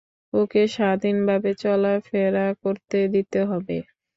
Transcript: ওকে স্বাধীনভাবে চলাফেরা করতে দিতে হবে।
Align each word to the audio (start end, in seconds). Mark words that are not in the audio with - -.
ওকে 0.33 0.61
স্বাধীনভাবে 0.75 1.51
চলাফেরা 1.63 2.47
করতে 2.63 2.99
দিতে 3.13 3.39
হবে। 3.49 3.77